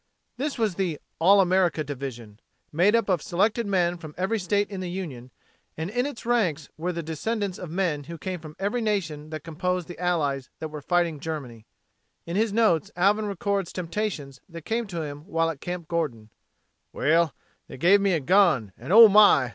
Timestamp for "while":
15.27-15.51